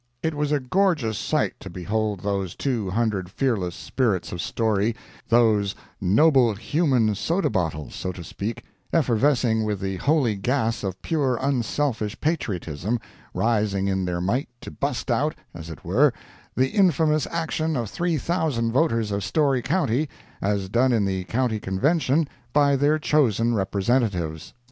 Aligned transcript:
It 0.23 0.33
was 0.33 0.51
a 0.51 0.59
gorgeous 0.59 1.19
sight 1.19 1.53
to 1.59 1.69
behold 1.69 2.21
those 2.21 2.55
two 2.55 2.89
hundred 2.89 3.29
fearless 3.29 3.75
spirits 3.75 4.31
of 4.31 4.41
Storey—those 4.41 5.75
noble 6.01 6.55
human 6.55 7.13
soda 7.13 7.51
bottles, 7.51 7.93
so 7.93 8.11
to 8.13 8.23
speak, 8.23 8.63
effervescing 8.91 9.63
with 9.63 9.79
the 9.79 9.97
holy 9.97 10.37
gas 10.37 10.83
of 10.83 10.99
pure 11.03 11.37
unselfish 11.39 12.19
patriotism, 12.19 12.99
rising 13.35 13.87
in 13.87 14.03
their 14.03 14.21
might 14.21 14.49
to 14.61 14.71
bust 14.71 15.11
out, 15.11 15.35
as 15.53 15.69
it 15.69 15.85
were, 15.85 16.11
the 16.55 16.69
infamous 16.69 17.27
action 17.29 17.75
of 17.77 17.87
3,000 17.87 18.71
voters 18.71 19.11
of 19.11 19.23
Storey 19.23 19.61
county, 19.61 20.09
as 20.41 20.67
done 20.67 20.91
in 20.91 21.05
the 21.05 21.25
County 21.25 21.59
Convention 21.59 22.27
by 22.53 22.75
their 22.75 22.97
chosen 22.97 23.53
representatives. 23.53 24.55